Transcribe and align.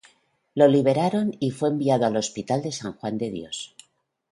Lo 0.55 0.67
liberaron 0.67 1.35
y 1.39 1.51
fue 1.51 1.69
enviado 1.69 2.07
al 2.07 2.17
hospital 2.17 2.63
de 2.63 2.71
San 2.71 2.93
Juan 2.93 3.19
de 3.19 3.29
Dios. 3.29 3.75